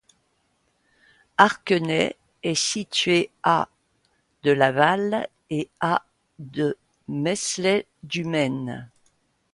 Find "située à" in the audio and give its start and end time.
2.55-3.69